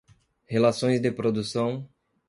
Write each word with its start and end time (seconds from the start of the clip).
relações 0.49 0.99
de 0.99 1.11
produção 1.11 1.87